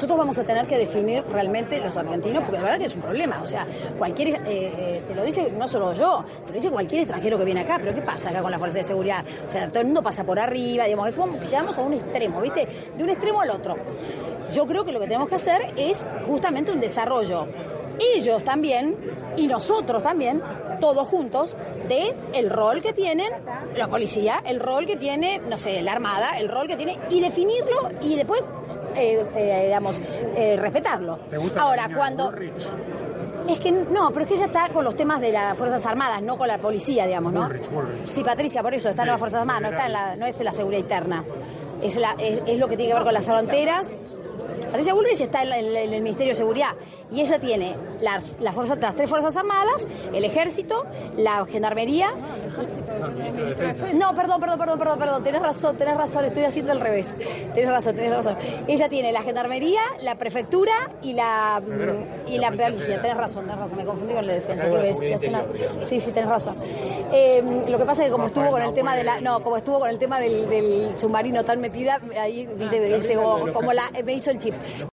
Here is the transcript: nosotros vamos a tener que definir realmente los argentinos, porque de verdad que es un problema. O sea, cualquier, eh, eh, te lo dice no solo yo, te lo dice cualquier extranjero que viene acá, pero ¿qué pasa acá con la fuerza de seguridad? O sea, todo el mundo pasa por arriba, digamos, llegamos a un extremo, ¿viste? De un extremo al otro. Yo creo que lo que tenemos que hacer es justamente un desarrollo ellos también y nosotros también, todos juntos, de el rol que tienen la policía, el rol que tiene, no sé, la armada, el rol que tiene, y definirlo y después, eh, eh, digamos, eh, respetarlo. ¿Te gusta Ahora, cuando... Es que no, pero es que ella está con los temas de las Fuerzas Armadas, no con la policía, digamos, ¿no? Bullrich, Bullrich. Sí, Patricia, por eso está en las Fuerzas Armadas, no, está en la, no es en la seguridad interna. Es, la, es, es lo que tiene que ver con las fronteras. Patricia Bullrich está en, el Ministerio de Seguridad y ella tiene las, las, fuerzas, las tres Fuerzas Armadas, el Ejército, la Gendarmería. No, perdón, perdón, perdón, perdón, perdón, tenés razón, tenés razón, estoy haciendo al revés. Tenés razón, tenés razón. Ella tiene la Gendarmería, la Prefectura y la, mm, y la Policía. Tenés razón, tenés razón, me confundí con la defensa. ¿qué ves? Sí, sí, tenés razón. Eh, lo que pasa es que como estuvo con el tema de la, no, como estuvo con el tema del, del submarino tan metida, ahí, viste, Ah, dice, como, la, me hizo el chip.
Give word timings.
nosotros 0.00 0.18
vamos 0.18 0.38
a 0.38 0.44
tener 0.44 0.66
que 0.66 0.78
definir 0.78 1.22
realmente 1.24 1.78
los 1.78 1.94
argentinos, 1.94 2.42
porque 2.42 2.56
de 2.56 2.62
verdad 2.62 2.78
que 2.78 2.86
es 2.86 2.94
un 2.94 3.02
problema. 3.02 3.42
O 3.42 3.46
sea, 3.46 3.66
cualquier, 3.98 4.28
eh, 4.28 4.40
eh, 4.46 5.02
te 5.06 5.14
lo 5.14 5.22
dice 5.22 5.52
no 5.52 5.68
solo 5.68 5.92
yo, 5.92 6.24
te 6.46 6.52
lo 6.52 6.54
dice 6.54 6.70
cualquier 6.70 7.02
extranjero 7.02 7.36
que 7.36 7.44
viene 7.44 7.60
acá, 7.60 7.76
pero 7.78 7.94
¿qué 7.94 8.00
pasa 8.00 8.30
acá 8.30 8.40
con 8.40 8.50
la 8.50 8.58
fuerza 8.58 8.78
de 8.78 8.84
seguridad? 8.84 9.22
O 9.46 9.50
sea, 9.50 9.68
todo 9.68 9.80
el 9.80 9.86
mundo 9.88 10.02
pasa 10.02 10.24
por 10.24 10.38
arriba, 10.38 10.84
digamos, 10.84 11.14
llegamos 11.42 11.78
a 11.78 11.82
un 11.82 11.92
extremo, 11.92 12.40
¿viste? 12.40 12.66
De 12.96 13.04
un 13.04 13.10
extremo 13.10 13.42
al 13.42 13.50
otro. 13.50 13.76
Yo 14.54 14.66
creo 14.66 14.86
que 14.86 14.92
lo 14.92 15.00
que 15.00 15.06
tenemos 15.06 15.28
que 15.28 15.34
hacer 15.34 15.74
es 15.76 16.08
justamente 16.26 16.72
un 16.72 16.80
desarrollo 16.80 17.46
ellos 18.00 18.42
también 18.42 18.96
y 19.36 19.46
nosotros 19.46 20.02
también, 20.02 20.42
todos 20.80 21.06
juntos, 21.06 21.56
de 21.88 22.14
el 22.32 22.50
rol 22.50 22.80
que 22.80 22.92
tienen 22.92 23.30
la 23.76 23.88
policía, 23.88 24.42
el 24.46 24.60
rol 24.60 24.86
que 24.86 24.96
tiene, 24.96 25.38
no 25.40 25.58
sé, 25.58 25.82
la 25.82 25.92
armada, 25.92 26.38
el 26.38 26.48
rol 26.48 26.66
que 26.66 26.76
tiene, 26.76 26.98
y 27.10 27.20
definirlo 27.20 27.90
y 28.00 28.16
después, 28.16 28.42
eh, 28.94 29.26
eh, 29.34 29.62
digamos, 29.64 30.00
eh, 30.36 30.56
respetarlo. 30.58 31.18
¿Te 31.30 31.38
gusta 31.38 31.62
Ahora, 31.62 31.88
cuando... 31.94 32.32
Es 33.48 33.58
que 33.58 33.72
no, 33.72 34.10
pero 34.10 34.22
es 34.22 34.28
que 34.28 34.34
ella 34.34 34.46
está 34.46 34.68
con 34.68 34.84
los 34.84 34.94
temas 34.94 35.20
de 35.20 35.32
las 35.32 35.56
Fuerzas 35.56 35.84
Armadas, 35.86 36.22
no 36.22 36.36
con 36.36 36.46
la 36.46 36.58
policía, 36.58 37.06
digamos, 37.06 37.32
¿no? 37.32 37.42
Bullrich, 37.46 37.70
Bullrich. 37.70 38.06
Sí, 38.06 38.22
Patricia, 38.22 38.62
por 38.62 38.74
eso 38.74 38.90
está 38.90 39.02
en 39.02 39.08
las 39.08 39.18
Fuerzas 39.18 39.40
Armadas, 39.40 39.62
no, 39.62 39.68
está 39.70 39.86
en 39.86 39.92
la, 39.92 40.16
no 40.16 40.26
es 40.26 40.38
en 40.38 40.44
la 40.44 40.52
seguridad 40.52 40.80
interna. 40.80 41.24
Es, 41.82 41.96
la, 41.96 42.14
es, 42.18 42.42
es 42.46 42.58
lo 42.58 42.68
que 42.68 42.76
tiene 42.76 42.92
que 42.92 42.94
ver 42.94 43.04
con 43.04 43.14
las 43.14 43.24
fronteras. 43.24 43.96
Patricia 44.66 44.94
Bullrich 44.94 45.20
está 45.20 45.42
en, 45.42 45.52
el 45.52 46.02
Ministerio 46.02 46.32
de 46.32 46.36
Seguridad 46.36 46.74
y 47.10 47.20
ella 47.20 47.38
tiene 47.38 47.76
las, 48.00 48.38
las, 48.40 48.54
fuerzas, 48.54 48.78
las 48.78 48.94
tres 48.94 49.08
Fuerzas 49.08 49.36
Armadas, 49.36 49.88
el 50.12 50.24
Ejército, 50.24 50.84
la 51.16 51.44
Gendarmería. 51.46 52.10
No, 53.94 54.14
perdón, 54.14 54.40
perdón, 54.40 54.58
perdón, 54.58 54.78
perdón, 54.78 54.98
perdón, 54.98 55.24
tenés 55.24 55.42
razón, 55.42 55.76
tenés 55.76 55.96
razón, 55.96 56.24
estoy 56.24 56.44
haciendo 56.44 56.72
al 56.72 56.80
revés. 56.80 57.16
Tenés 57.54 57.70
razón, 57.70 57.96
tenés 57.96 58.12
razón. 58.12 58.36
Ella 58.66 58.88
tiene 58.88 59.12
la 59.12 59.22
Gendarmería, 59.22 59.80
la 60.02 60.16
Prefectura 60.16 60.72
y 61.02 61.12
la, 61.12 61.60
mm, 61.60 62.28
y 62.32 62.38
la 62.38 62.50
Policía. 62.52 63.00
Tenés 63.00 63.16
razón, 63.16 63.44
tenés 63.44 63.58
razón, 63.58 63.76
me 63.76 63.84
confundí 63.84 64.14
con 64.14 64.26
la 64.26 64.32
defensa. 64.34 64.68
¿qué 64.70 64.76
ves? 64.76 64.98
Sí, 65.82 66.00
sí, 66.00 66.12
tenés 66.12 66.28
razón. 66.28 66.56
Eh, 67.12 67.64
lo 67.68 67.78
que 67.78 67.84
pasa 67.84 68.02
es 68.02 68.08
que 68.08 68.12
como 68.12 68.26
estuvo 68.26 68.50
con 68.50 68.62
el 68.62 68.72
tema 68.72 68.94
de 68.96 69.04
la, 69.04 69.20
no, 69.20 69.42
como 69.42 69.56
estuvo 69.56 69.80
con 69.80 69.90
el 69.90 69.98
tema 69.98 70.20
del, 70.20 70.48
del 70.48 70.98
submarino 70.98 71.44
tan 71.44 71.60
metida, 71.60 72.00
ahí, 72.16 72.46
viste, 72.46 72.80
Ah, 72.92 72.96
dice, 72.96 73.14
como, 73.52 73.72
la, 73.72 73.90
me 74.04 74.14
hizo 74.14 74.30
el 74.30 74.38
chip. 74.58 74.88